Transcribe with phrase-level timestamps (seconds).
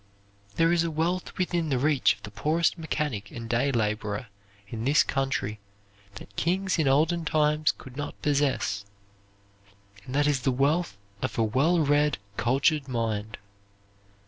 [0.55, 4.29] There is a wealth within the reach of the poorest mechanic and day laborer
[4.67, 5.59] in this country
[6.15, 8.83] that kings in olden times could not possess,
[10.03, 13.37] and that is the wealth of a well read, cultured mind.